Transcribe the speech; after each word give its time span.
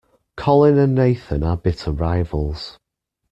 Colin 0.35 0.79
and 0.79 0.95
Nathan 0.95 1.43
are 1.43 1.55
bitter 1.57 1.91
rivals. 1.91 2.79